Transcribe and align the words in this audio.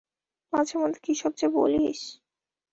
মাঝেমধ্যে 0.53 0.99
কিসব 1.05 1.31
যে 1.35 1.47
বলিস! 1.49 2.01